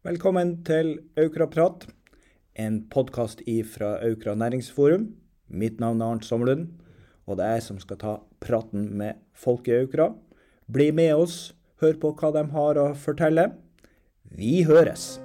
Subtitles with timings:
[0.00, 1.82] Velkommen til Aukraprat,
[2.56, 5.02] en podkast fra Aukra næringsforum.
[5.48, 6.70] Mitt navn er Arnt Sommerlund,
[7.26, 10.14] og det er jeg som skal ta praten med folk i Aukra.
[10.72, 11.52] Bli med oss,
[11.82, 13.44] hør på hva de har å fortelle.
[14.24, 15.20] Vi høres!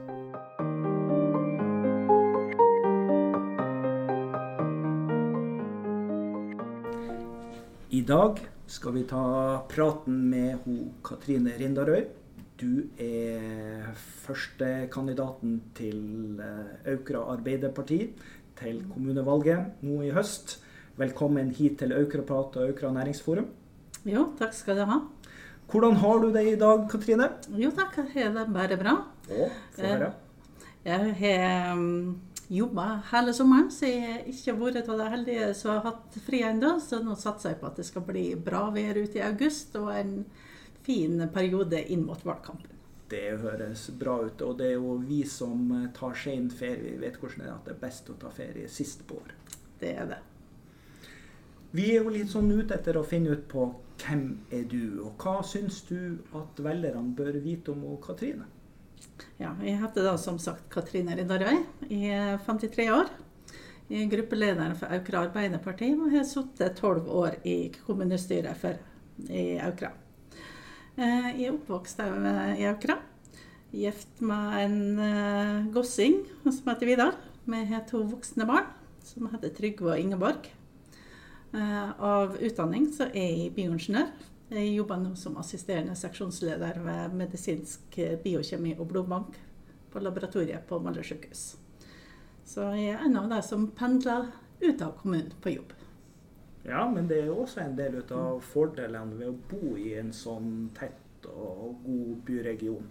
[7.96, 12.25] I dag skal vi ta praten med ho Katrine Rindarøy.
[12.56, 13.90] Du er
[14.24, 17.98] førstekandidaten til eh, Aukra Arbeiderparti
[18.56, 20.54] til kommunevalget nå i høst.
[20.96, 23.50] Velkommen hit til Aukraprat og Aukra Næringsforum.
[24.08, 25.02] Jo, takk skal du ha.
[25.68, 27.28] Hvordan har du det i dag, Katrine?
[27.60, 28.96] Jo takk, jeg har det bare bra.
[29.28, 30.10] Å, få høre.
[30.88, 32.18] Jeg har um,
[32.48, 36.46] jobba hele sommeren, så jeg har ikke vært av de heldige som har hatt fri
[36.48, 36.78] ennå.
[36.80, 39.92] Så nå satser jeg på at det skal bli bra vær ute i august og
[39.92, 40.22] en
[40.86, 42.72] fin periode inn mot valgkampen.
[43.10, 44.42] Det høres bra ut.
[44.42, 45.68] Og det er jo vi som
[45.98, 46.96] tar sen ferie.
[46.96, 49.36] Vi vet hvordan det er at det er best å ta ferie sist på år.
[49.82, 50.22] Det er det.
[51.76, 53.68] Vi er jo litt sånn ute etter å finne ut på
[54.00, 54.22] hvem
[54.54, 58.48] er du, og hva syns du at velgerne bør vite om Katrine?
[59.40, 61.58] Ja, jeg heter da som sagt Katrine Riddarøy.
[61.92, 63.12] Jeg er 53 år.
[63.92, 68.80] Jeg er gruppeleder for Aukra Arbeiderparti og har sittet tolv år i kommunestyret for
[69.30, 69.92] i Aukra.
[70.96, 72.96] Eh, Jeg er oppvokst i Aukra.
[73.76, 77.18] Gift med en uh, gossing som heter Vidar.
[77.44, 78.70] Vi har to voksne barn
[79.04, 80.48] som heter Trygve og Ingeborg.
[81.52, 84.08] Eh, Av utdanning så er jeg bioingeniør.
[84.56, 89.36] Jeg jobber nå som assisterende seksjonsleder ved medisinsk eh, biokjemi og blodbank
[89.92, 91.58] på laboratoriet på Molde sykehus.
[92.48, 94.32] Så jeg er en av de som pendler
[94.64, 95.76] ut av kommunen på jobb.
[96.66, 100.10] Ja, men det er jo også en del av fordelene ved å bo i en
[100.16, 102.88] sånn tett og god byregion.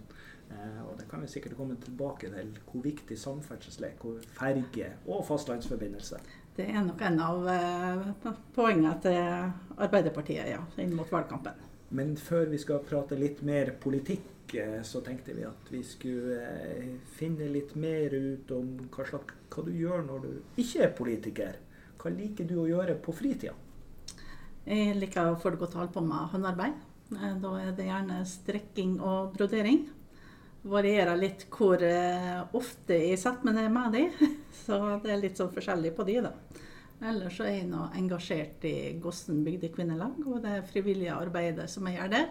[0.51, 3.95] Eh, og det kan vi sikkert komme tilbake til hvor viktig samferdsel er.
[3.99, 6.21] hvor Ferge og fastlandsforbindelse.
[6.55, 9.17] Det er nok en av eh, poengene til
[9.75, 11.65] Arbeiderpartiet ja, inn mot valgkampen.
[11.95, 16.39] Men før vi skal prate litt mer politikk, eh, så tenkte vi at vi skulle
[16.39, 20.95] eh, finne litt mer ut om hva, slags, hva du gjør når du ikke er
[20.95, 21.59] politiker.
[21.99, 23.55] Hva liker du å gjøre på fritida?
[24.65, 26.77] Jeg liker å få det godt holde på med håndarbeid.
[27.13, 29.83] Eh, Da er det gjerne strekking og brodering.
[30.65, 34.29] Varierer litt hvor eh, ofte jeg setter meg ned med de,
[34.65, 36.33] så det er litt sånn forskjellig på de, da.
[37.05, 41.99] Ellers så er jeg nå engasjert i Gossen bygdekvinnelag og det frivillige arbeidet som jeg
[41.99, 42.27] gjør der.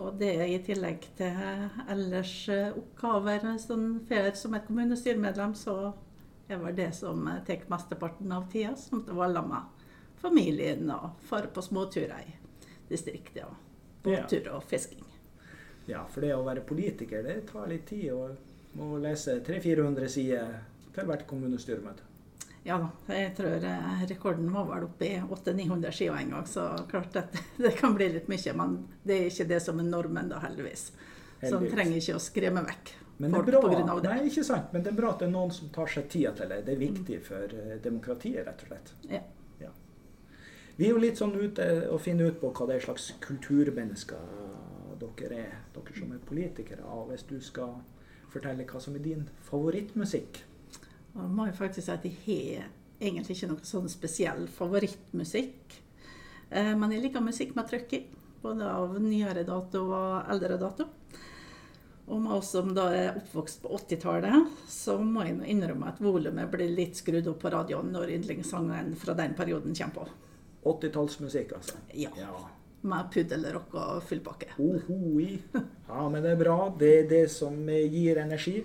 [0.00, 1.40] Og det er i tillegg til
[1.88, 5.94] ellers eh, oppgaver sånn, for som et kommunestyremedlem, så
[6.52, 9.79] er vel det som tar mesteparten av tida, som det var med
[10.20, 12.36] familien og fare på småturer i
[12.88, 13.44] distriktet.
[13.46, 15.04] Og båttur og fisking.
[15.90, 18.12] Ja, for det å være politiker, det tar litt tid.
[18.14, 20.54] Og må lese 300-400 sider
[20.94, 22.06] til hvert kommunestyremøte.
[22.62, 26.66] Ja da, jeg tror eh, rekorden var vel oppe i 800-900 sider en gang, så
[26.90, 28.56] klart at det kan bli litt mye.
[28.56, 30.90] Men det er ikke det som er normen, da, heldigvis.
[31.40, 32.90] Så en trenger ikke å skremme vekk
[33.24, 34.10] Men folk av det.
[34.10, 36.34] Nei, ikke sant, men det er bra at det er noen som tar seg tida
[36.36, 36.58] til det.
[36.66, 38.92] Det er viktig for eh, demokratiet, rett og slett.
[39.08, 39.22] Ja.
[40.76, 44.38] Vi er jo litt sånn ute og finner ut på hva det er slags kulturmennesker
[45.00, 46.84] dere er, dere som er politikere.
[46.84, 47.78] Og hvis du skal
[48.30, 50.42] fortelle hva som er din favorittmusikk.
[51.10, 52.68] Jeg må jo faktisk si at jeg har
[53.00, 55.80] egentlig ikke noe sånn spesiell favorittmusikk.
[56.50, 58.04] Eh, Men jeg liker musikk med trøkk i,
[58.42, 60.86] både av nyere dato og eldre dato.
[62.10, 66.72] Og oss som da er oppvokst på 80-tallet, så må jeg innrømme at volumet blir
[66.74, 70.29] litt skrudd opp på radioen når yndlingssangen fra den perioden kommer på.
[70.64, 71.78] 80-tallsmusikk, altså.
[71.96, 72.10] Ja.
[72.18, 72.34] Ja.
[72.80, 74.54] Med puddelrock og fullpakke.
[74.58, 75.38] Ohoi.
[75.90, 76.58] Ja, men det er bra.
[76.78, 78.60] Det er det som eh, gir energi.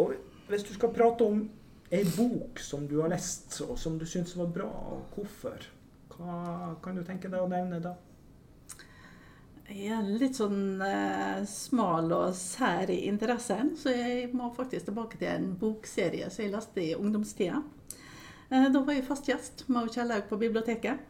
[0.00, 0.14] Og
[0.48, 1.42] hvis du skal prate om
[1.92, 5.66] ei bok som du har lest, og som du syns var bra, og hvorfor,
[6.14, 7.92] hva kan du tenke deg å nevne da?
[9.72, 15.20] Jeg er litt sånn eh, smal og sær i interessen, så jeg må faktisk tilbake
[15.20, 17.62] til en bokserie som jeg leste i ungdomstida.
[18.52, 21.00] Eh, da var jeg fast gjest med Kjellaug på biblioteket.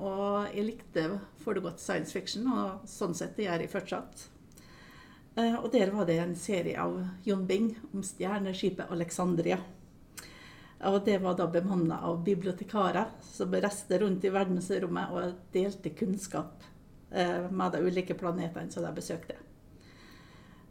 [0.00, 1.02] Og jeg likte
[1.42, 4.22] for det godt science fiction, og sånn sett det gjør jeg fortsatt.
[5.36, 6.96] Eh, og der var det en serie av
[7.26, 9.58] Jon Bing om stjerneskipet Alexandria.
[10.88, 16.64] Og det var da bemanna av bibliotekarer som reiste rundt i verdensrommet og delte kunnskap
[17.10, 19.36] eh, med de ulike planetene som de besøkte.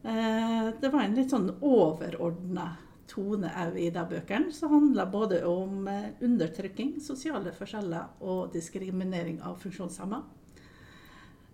[0.08, 2.70] Det var en litt sånn overordna
[3.08, 9.40] tone òg i de bøkene, som handler både om eh, undertrykking, sosiale forskjeller og diskriminering
[9.48, 10.24] av funksjonshemma.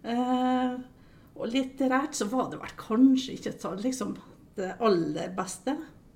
[0.04, 0.74] Eh,
[1.34, 4.12] Og litterært så var det vel kanskje ikke så liksom
[4.58, 5.74] det aller beste.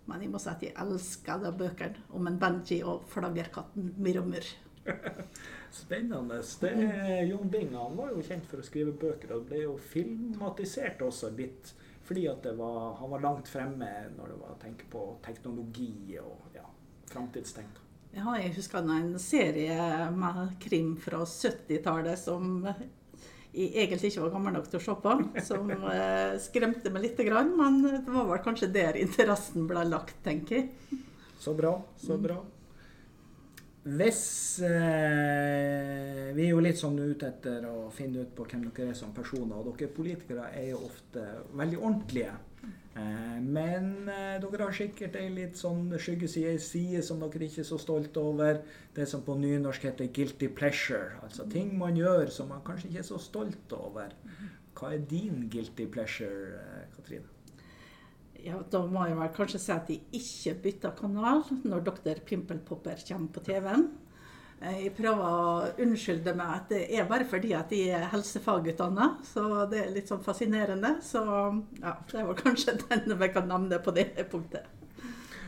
[0.08, 4.46] Men jeg må si at jeg elsker de bøkene om en Benji og flaggerkatten Miromur.
[5.82, 6.38] Spennende.
[6.62, 11.02] Det Jon Bing han var jo kjent for å skrive bøker, og ble jo filmatisert
[11.04, 11.74] også litt.
[12.08, 16.56] Fordi at var, han var langt fremme når det var å tenke på teknologi og
[16.56, 16.64] ja,
[17.12, 17.84] framtidstenk.
[18.16, 22.64] Ja, jeg husker en serie med krim fra 70-tallet som
[23.58, 25.14] jeg egentlig ikke var gammel nok til å se på,
[25.46, 27.22] som eh, skremte meg litt.
[27.58, 31.02] Men det var vel kanskje der interessen ble lagt, tenker jeg.
[31.42, 31.76] Så bra.
[32.02, 32.40] Så bra.
[33.88, 38.92] Hvis eh, Vi er jo litt sånn ute etter å finne ut på hvem dere
[38.92, 39.56] er som personer.
[39.62, 41.24] Og dere politikere er jo ofte
[41.56, 42.34] veldig ordentlige.
[42.98, 47.70] Eh, men eh, dere har sikkert ei litt sånn skyggeside, side som dere ikke er
[47.70, 48.60] så stolt over.
[48.96, 51.22] Det som på nynorsk heter 'guilty pleasure'.
[51.24, 54.12] Altså ting man gjør som man kanskje ikke er så stolt over.
[54.78, 57.32] Hva er din guilty pleasure, eh, Katrine?
[58.46, 62.22] Ja, Da må jeg vel kanskje si at de ikke bytter kanal når Dr.
[62.26, 63.88] Pimpelpopper kommer på TV-en.
[64.62, 69.12] Eh, jeg prøver å unnskylde meg at det er bare fordi at de er helsefagutdanna.
[69.28, 70.98] Så det er litt sånn fascinerende.
[71.06, 71.22] Så
[71.82, 74.74] ja, det var kanskje den vi kan navne på det punktet.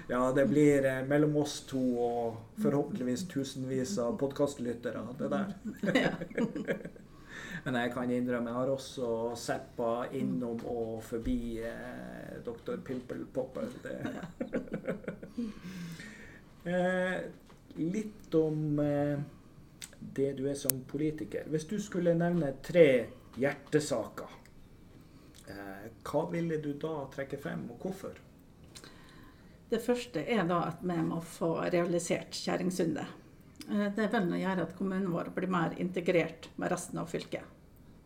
[0.10, 6.90] Ja, det blir eh, mellom oss to og forhåpentligvis tusenvis av podkastlyttere, det der.
[7.66, 11.60] Men jeg kan innrømme, jeg har også zappa innom og forbi
[12.50, 12.78] eh, Dr.
[12.86, 13.68] Pimpelpopper.
[16.64, 17.18] eh,
[17.76, 19.20] litt om eh,
[20.00, 21.48] det du er som politiker.
[21.50, 22.88] Hvis du skulle nevne tre
[23.40, 24.40] hjertesaker,
[25.48, 28.18] eh, hva ville du da trekke frem, og hvorfor?
[29.70, 33.18] Det første er da at vi må få realisert Kjerringsundet.
[33.70, 37.46] Det det vil nå gjøre at kommunen vår blir mer integrert med resten av fylket.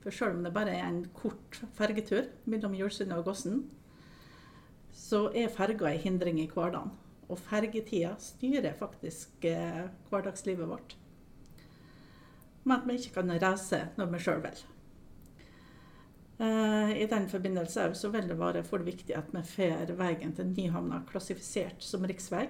[0.04, 3.62] For selv om det bare er en kort fergetur mellom Julsundet og Gossen,
[4.94, 6.94] så er ferga en hindring i hverdagen.
[7.31, 10.95] Og fergetida styrer faktisk eh, hverdagslivet vårt.
[12.63, 14.62] Men at vi ikke kan reise når vi sjøl vil.
[16.44, 20.51] Eh, I den forbindelse så vil det være for viktig at vi får veien til
[20.51, 22.48] Nyhamna klassifisert som riksvei.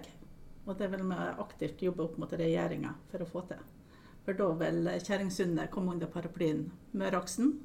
[0.65, 3.63] Og det vil vi aktivt jobbe opp mot regjeringa for å få til.
[4.23, 7.57] For da vil Kjerringsundet komme under paraplyen Møreaksen.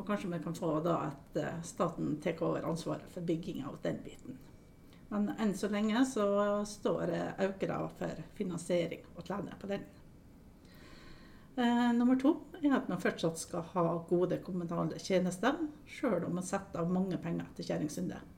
[0.00, 3.76] Og kanskje vi kan få da at eh, staten tar over ansvaret for bygginga av
[3.84, 4.40] den biten.
[5.10, 6.24] Men enn så lenge så
[6.64, 7.12] står
[7.44, 9.84] Aukra for finansiering og alene på den.
[11.60, 16.44] Eh, nummer to er at vi fortsatt skal ha gode kommunale tjenester, sjøl om vi
[16.46, 18.36] setter av mange penger til Kjerringsundet.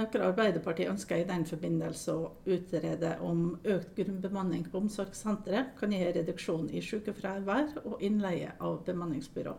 [0.00, 6.02] Aukra Arbeiderparti ønsker i den forbindelse å utrede om økt grunnbemanning på omsorgssenteret kan gi
[6.12, 9.56] reduksjon i sykefravær og innleie av bemanningsbyrå.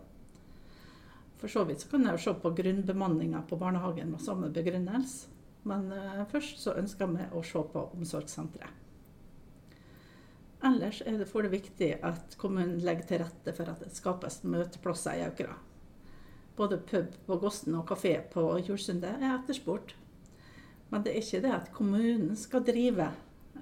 [1.42, 5.32] For så vidt så kan jeg jo se på grunnbemanninga på barnehagen med samme begrunnelse.
[5.66, 8.78] Men uh, først så ønsker vi å se på omsorgssenteret.
[10.66, 14.44] Ellers er det for det viktig at kommunen legger til rette for at det skapes
[14.46, 15.56] møteplasser i Aukra.
[16.58, 19.96] Både pub på Gosten og kafé på Julsundet er etterspurt.
[20.92, 23.08] Men det er ikke det at kommunen skal drive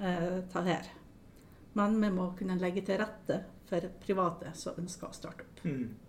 [0.01, 0.91] eh, det her.
[1.79, 5.63] Men vi må kunne legge til rette for private som ønsker å starte opp.
[5.63, 6.08] Mm.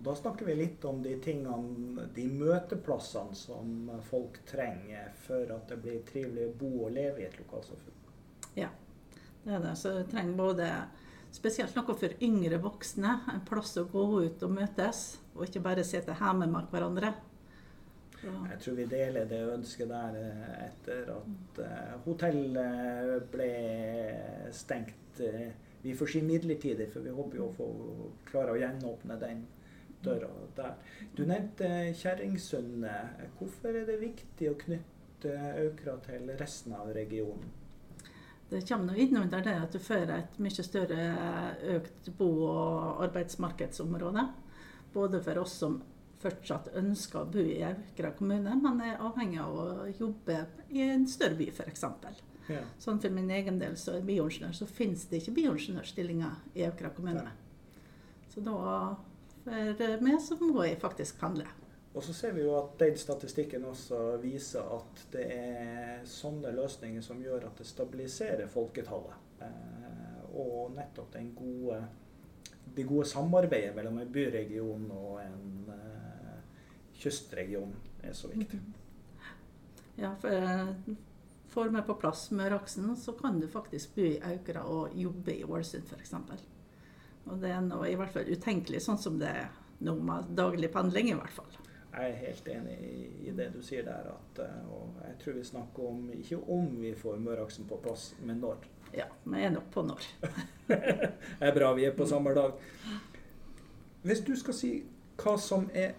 [0.00, 5.66] Og da snakker vi litt om de tingene, de møteplassene som folk trenger for at
[5.68, 7.98] det blir trivelig å bo og leve i et lokalsamfunn.
[8.56, 8.70] Ja,
[9.44, 9.74] det er det.
[9.76, 10.70] Så vi trenger både
[11.36, 13.18] spesielt noe for yngre voksne.
[13.28, 15.04] En plass å gå ut og møtes,
[15.36, 17.12] og ikke bare sitte hjemme med hverandre.
[18.24, 18.34] Ja.
[18.54, 23.52] Jeg tror vi deler det ønsket der eh, etter at uh, hotellet ble
[24.56, 24.96] stengt.
[25.82, 27.72] vi får si midlertidig, for vi håper jo å få
[28.32, 29.48] klare å gjenåpne den
[30.04, 30.74] døra der.
[31.16, 33.24] Du nevnte Kjerringsundet.
[33.38, 37.50] Hvorfor er det viktig å knytte Aukra til resten av regionen?
[38.50, 41.02] Det kommer innom det at du får et mye større
[41.76, 44.24] økt bo- og arbeidsmarkedsområde.
[44.92, 45.76] Både for oss som
[46.20, 51.06] fortsatt ønsker å bo i Aukra kommune, men er avhengig av å jobbe i en
[51.08, 51.86] større by f.eks.
[52.50, 52.64] Ja.
[52.82, 56.90] Sånn for min egen del så er bioingeniør, så finnes det ikke bioingeniørstillinger i Aukra
[56.96, 57.22] kommune.
[57.22, 58.26] Ja.
[58.34, 58.56] Så da
[60.00, 61.46] med, så må jeg faktisk handle.
[61.94, 67.02] Og så ser vi jo at den statistikken også viser at det er sånne løsninger
[67.02, 69.16] som gjør at det stabiliserer folketallet.
[69.42, 71.80] Eh, og nettopp det gode,
[72.76, 76.36] det gode samarbeidet mellom en byregion og en eh,
[77.00, 77.74] kystregion
[78.06, 78.60] er så viktig.
[79.98, 80.94] Ja, for eh,
[81.50, 85.44] får vi på plass Møreaksen, så kan du faktisk bo i Aukra og jobbe i
[85.44, 86.14] Ålesund f.eks.
[87.28, 89.50] Og det er nå i hvert fall utenkelig sånn som det er
[89.84, 91.58] nå med daglig pendling, i hvert fall.
[91.90, 92.76] Jeg er helt enig
[93.26, 94.12] i det du sier der.
[94.12, 98.12] At, eh, og jeg tror vi snakker om ikke om vi får Møreaksen på plass,
[98.22, 98.62] men når.
[98.94, 100.06] Ja, vi er nok på når.
[100.70, 102.54] det er bra vi er på samme dag.
[104.06, 104.72] Hvis du skal si
[105.20, 105.98] hva som er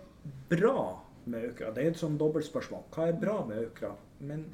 [0.50, 2.88] bra med Aukra, det er et sånn dobbeltspørsmål.
[2.96, 3.92] Hva er bra med Aukra?
[4.24, 4.48] Men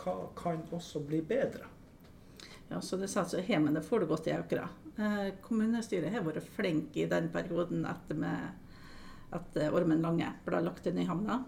[0.00, 1.66] hva kan også bli bedre?
[2.70, 4.68] Ja, så det sa så har vi det får det godt i Aukra.
[4.96, 10.60] Eh, kommunestyret har vært flink i den perioden etter med at eh, Ormen Lange ble
[10.62, 11.40] lagt inn i havna.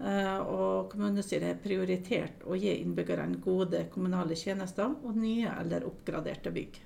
[0.00, 6.50] Eh, og kommunestyret har prioritert å gi innbyggerne gode kommunale tjenester og nye eller oppgraderte
[6.50, 6.82] bygg.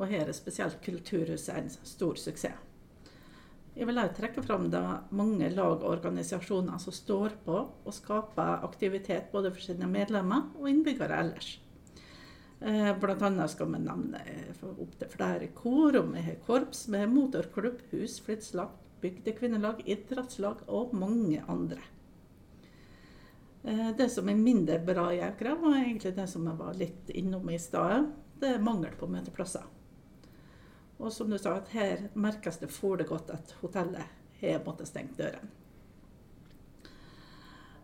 [0.00, 2.66] Og her er spesielt Kulturhuset en stor suksess.
[3.76, 4.80] Jeg vil også trekke fram det
[5.14, 10.68] mange lag og organisasjoner som står på og skaper aktivitet både for sine medlemmer og
[10.72, 11.58] innbyggere ellers.
[12.60, 14.20] Eh, blant annet skal vi nevne
[14.60, 21.40] opptil flere kor, og vi har korps, vi har motorklubb, husflidslag, bygdekvinnelag, idrettslag og mange
[21.48, 21.80] andre.
[23.64, 27.12] Eh, det som er mindre bra i Aukra, var egentlig det som jeg var litt
[27.16, 28.10] innom i stad.
[28.40, 29.64] Det er mangel på møteplasser.
[31.00, 34.04] Og som du sa, at her merkes det for det godt at hotellet
[34.42, 35.48] har måttet stenge dørene.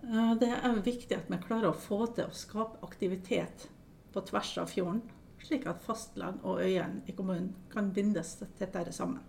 [0.04, 3.70] Eh, det er viktig at vi klarer å få til å skape aktivitet
[4.16, 5.02] på tvers av fjorden,
[5.44, 9.20] slik at fastland og øyene i kommunen kan bindes tettere sammen.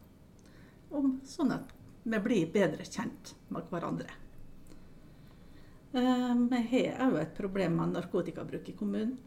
[0.88, 1.74] Om, sånn at
[2.08, 4.14] vi blir bedre kjent med hverandre.
[5.92, 9.18] Eh, vi har òg et problem med narkotikabruk i kommunen.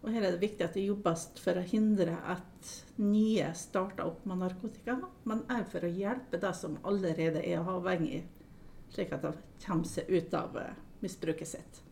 [0.00, 4.24] Og her er det viktig at det jobbes for å hindre at nye starter opp
[4.28, 4.96] med narkotika,
[5.28, 8.22] men òg for å hjelpe de som allerede er avhengig,
[8.92, 11.82] slik at de kommer seg ut av eh, misbruket sitt.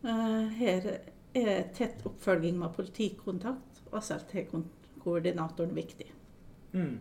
[0.00, 6.08] Eh, her er tett oppfølging med politikontakt og SLT-koordinatoren viktig.
[6.72, 6.96] Mm.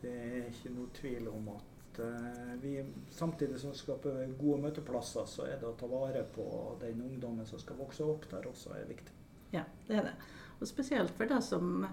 [0.00, 2.76] Det er ikke noe tvil om at uh, vi
[3.10, 6.46] samtidig som skaper gode møteplasser, så er det å ta vare på
[6.82, 9.14] den ungdommen som skal vokse opp der, også er viktig.
[9.54, 10.16] Ja, det er det.
[10.60, 11.86] Og spesielt for det som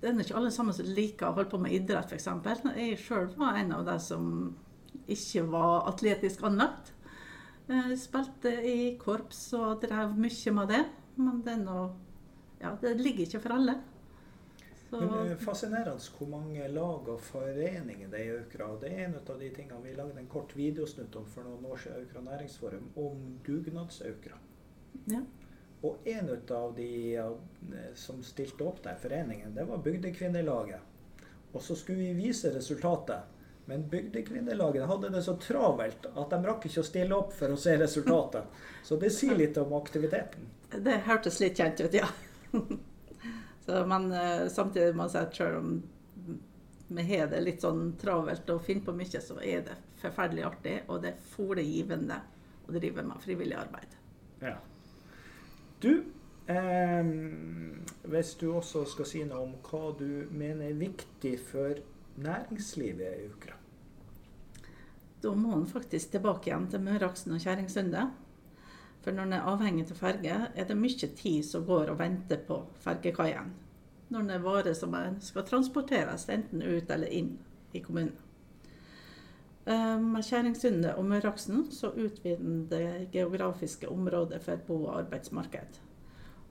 [0.00, 2.26] Det er ikke alle sammen som liker å holde på med idrett, f.eks.
[2.76, 4.26] Jeg sjøl var en av de som
[5.08, 6.90] ikke var atletisk anlagt.
[7.68, 10.84] Jeg spilte i korps og drev mye med det.
[11.16, 11.90] Men det, noe,
[12.60, 13.76] ja, det ligger ikke for alle.
[14.90, 14.98] Så.
[15.00, 18.68] Men er Fascinerende hvor mange lag og foreninger det er i Aukra.
[18.82, 21.80] Det er en av de tingene vi lagde en kort videosnutt om for noen år
[21.82, 24.38] siden, Aukra næringsforum, om dugnadsaukra.
[25.10, 25.22] Ja.
[25.84, 26.90] Og en av de
[28.00, 30.92] som stilte opp der, foreningen, det var Bygdekvinnelaget.
[31.54, 33.33] Og så skulle vi vise resultatet.
[33.64, 37.60] Men bygdekvinnelagene hadde det så travelt at de rakk ikke å stille opp for å
[37.60, 38.58] se resultatet.
[38.84, 40.50] Så det sier litt om aktiviteten.
[40.84, 42.08] Det hørtes litt kjent ut, ja.
[43.64, 45.70] Så, men uh, samtidig må jeg si at selv om
[46.94, 50.74] vi har det litt sånn travelt og finner på mye, så er det forferdelig artig,
[50.92, 52.20] og det er foregivende
[52.68, 53.96] å drive med frivillig arbeid.
[54.44, 54.58] Ja.
[55.80, 56.04] Du,
[56.52, 57.08] eh,
[58.12, 61.80] hvis du også skal si noe om hva du mener er viktig for
[62.16, 63.56] næringslivet i Ukra?
[65.22, 68.12] Da må en faktisk tilbake igjen til Møraksen og Kjerringsundet.
[69.04, 72.40] For når en er avhengig av ferge, er det mye tid som går og venter
[72.48, 73.52] på fergekaien.
[74.12, 74.94] Når det er varer som
[75.24, 77.34] skal transporteres enten ut eller inn
[77.72, 78.16] i kommunen.
[79.64, 85.80] Eh, med Kjerringsundet og Møraksen så utvider det geografiske området for bo- og arbeidsmarked.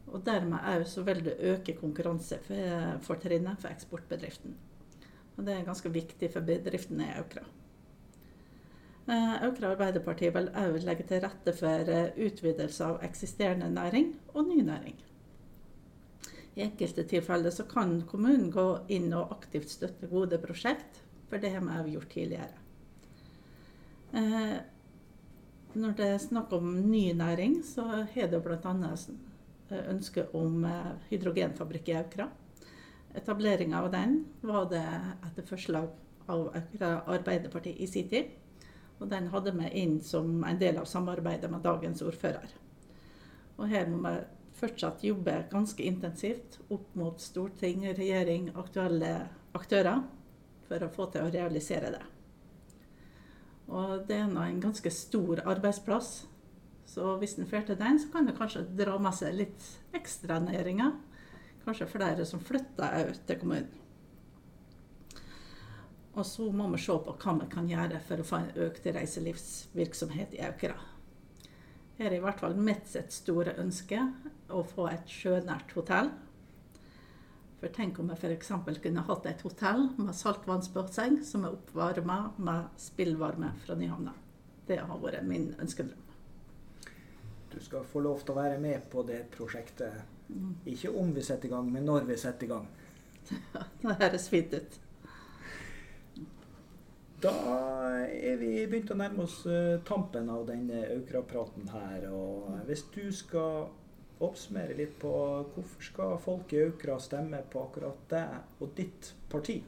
[0.08, 4.58] Og dermed òg så vil det øke konkurransefortrinnet for eksportbedriften.
[5.38, 7.46] Og det er ganske viktig for bedriftene i Aukra.
[9.08, 14.48] Eh, Aukra Arbeiderparti vil òg legge til rette for eh, utvidelse av eksisterende næring og
[14.48, 15.00] ny næring.
[16.56, 21.52] I enkelte tilfeller så kan kommunen gå inn og aktivt støtte gode prosjekt, for det
[21.52, 22.62] har vi òg gjort tidligere.
[24.13, 24.56] Eh,
[25.74, 28.96] når det er snakk om ny næring, så har det bl.a.
[29.90, 30.62] ønske om
[31.10, 32.30] hydrogenfabrikk i Aukra.
[33.13, 34.86] Etableringa av den var det
[35.27, 35.89] etter forslag
[36.25, 38.32] av Arbeiderpartiet i sin tid.
[39.01, 42.48] Og den hadde vi inn som en del av samarbeidet med dagens ordfører.
[43.58, 44.15] Og her må vi
[44.58, 49.13] fortsatt jobbe ganske intensivt opp mot storting, regjering, aktuelle
[49.58, 50.03] aktører
[50.67, 52.03] for å få til å realisere det.
[53.67, 56.24] Og det er en ganske stor arbeidsplass.
[56.86, 59.67] Så hvis en får til den, så kan det kanskje dra med seg litt
[59.98, 60.93] ekstranæringer
[61.63, 63.79] kanskje flere som flytter ut til kommunen.
[66.13, 68.86] Og så må vi se på hva vi kan gjøre for å få en økt
[68.86, 70.75] reiselivsvirksomhet i Aukra.
[71.98, 73.98] Her er i hvert fall mitt sitt store ønske
[74.53, 76.12] å få et sjønært hotell.
[77.62, 78.51] For tenk om jeg f.eks.
[78.84, 84.13] kunne hatt et hotell med saltvannsbasseng som er oppvarma med spillvarme fra Nyhamna.
[84.67, 86.01] Det har vært min ønskedrøm.
[87.53, 90.12] Du skal få lov til å være med på det prosjektet.
[90.70, 92.68] Ikke om vi setter i gang, men når vi setter i gang.
[93.84, 94.80] Det høres fint ut.
[97.24, 97.32] Da
[98.03, 102.10] er vi begynt å nærme oss eh, tampen av denne Aukra-praten her.
[102.12, 103.70] Og hvis du skal
[104.24, 105.12] oppsummere litt på
[105.53, 109.62] hvorfor skal folk i Aukra stemme på akkurat deg og ditt parti?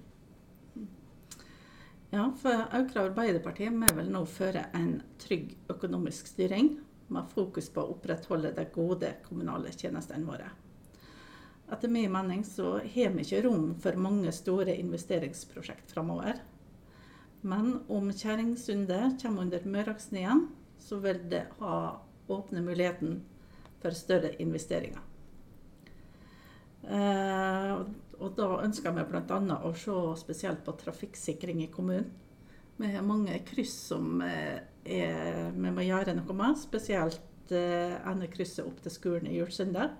[2.11, 6.75] Ja, for Aukra Arbeiderparti vi vil nå føre en trygg økonomisk styring
[7.07, 10.49] med fokus på å opprettholde de gode kommunale tjenestene våre.
[11.71, 16.41] Etter min mening så har vi ikke rom for mange store investeringsprosjekt framover.
[17.45, 20.47] Men om Kjerringsundet kommer under Møraksen igjen,
[20.81, 23.19] så vil det ha åpne muligheten
[23.81, 25.01] for større investeringer.
[26.85, 27.73] Eh,
[28.21, 29.57] og da ønsker vi bl.a.
[29.65, 32.11] å se spesielt på trafikksikring i kommunen.
[32.77, 38.29] Vi har mange kryss som eh, er, vi må gjøre noe med, spesielt eh, ene
[38.31, 39.97] krysset opp til skolen i Julsundet.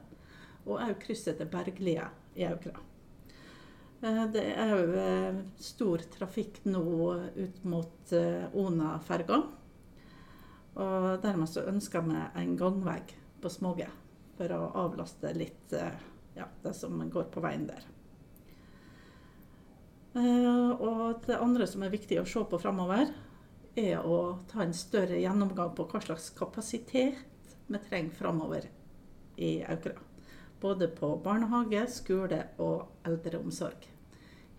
[0.65, 2.77] Og òg krysset til Berglia i Aukra.
[4.05, 6.85] Eh, det er òg eh, stor trafikk nå
[7.35, 9.41] ut mot eh, Ona-ferga.
[10.75, 12.99] Og dermed så ønsker vi en gangvei
[13.41, 13.87] på Småge
[14.35, 15.71] for å avlaste litt
[16.35, 17.85] ja, det som går på veien der.
[20.19, 23.07] Og det andre som er viktig å se på framover,
[23.75, 27.19] er å ta en større gjennomgang på hva slags kapasitet
[27.67, 28.69] vi trenger framover
[29.35, 29.97] i Aukra.
[30.61, 33.89] Både på barnehage, skole og eldreomsorg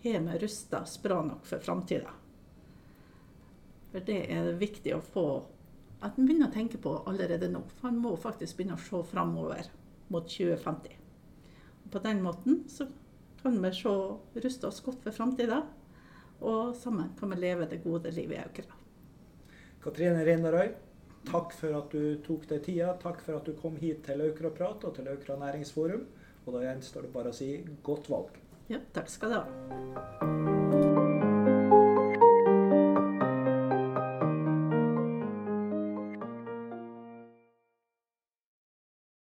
[0.03, 2.13] har vi rusta bra nok for framtida.
[3.91, 5.27] For det er viktig å få
[6.05, 7.63] at en begynner å tenke på allerede nå.
[7.79, 9.71] For en må faktisk begynne å se framover
[10.13, 10.93] mot 2050.
[11.83, 12.87] Og på den måten så
[13.41, 13.95] kan vi se,
[14.45, 15.63] ruste oss godt for framtida,
[16.39, 18.76] og sammen kan vi leve det gode livet i Aukra.
[19.87, 20.73] Katrine Rindarøy,
[21.29, 22.89] takk for at du tok deg tida.
[22.99, 26.03] Takk for at du kom hit til Aukra Prat og til Aukra Næringsforum.
[26.43, 27.53] Og da gjenstår det bare å si
[27.87, 28.35] godt valg.
[28.67, 30.56] Ja, takk skal du ha.